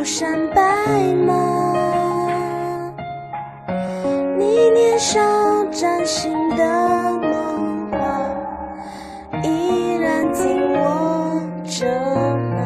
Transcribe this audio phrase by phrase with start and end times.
[0.00, 0.62] 追不上白
[1.26, 1.34] 马。
[4.38, 5.20] 你年少
[5.70, 6.64] 崭新的
[7.20, 7.98] 梦话，
[9.42, 11.86] 依然紧握着
[12.34, 12.56] 吗？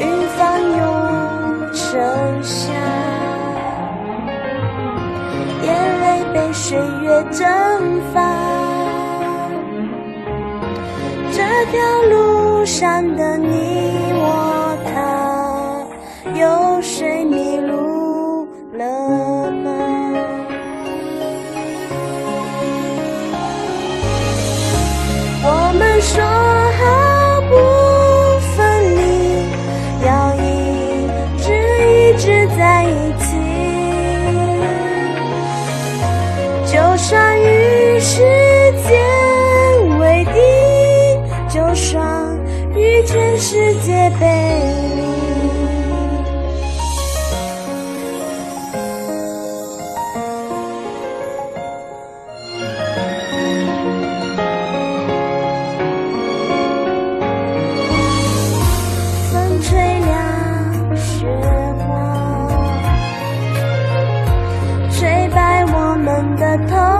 [0.00, 2.72] 云翻涌成夏，
[5.62, 7.40] 眼泪被岁月蒸
[8.12, 8.18] 发。
[11.30, 11.40] 这
[11.70, 13.73] 条路上的你
[38.04, 38.20] 与时
[38.86, 40.38] 间为敌，
[41.48, 42.38] 就算
[42.76, 44.26] 与全世界背
[44.96, 45.02] 离。
[59.32, 61.26] 风吹凉雪
[61.78, 61.90] 花，
[64.90, 66.93] 吹白我们的头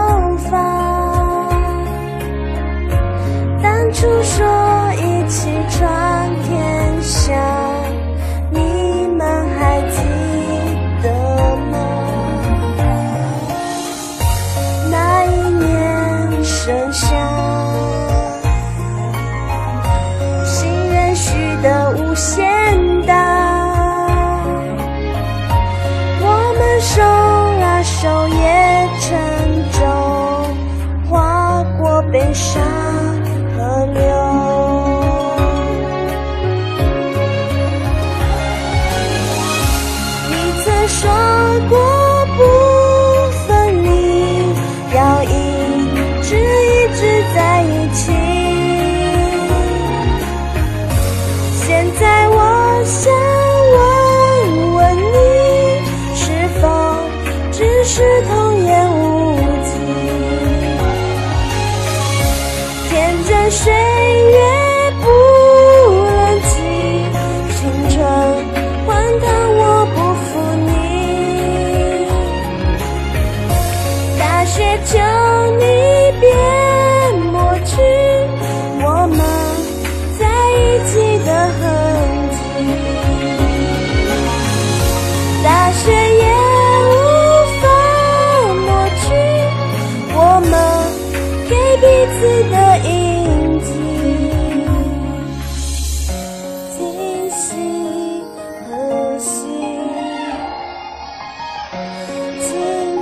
[21.64, 22.53] 的无限
[57.86, 59.70] 是童言无忌。
[62.88, 63.93] 天真谁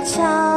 [0.03, 0.52] 桥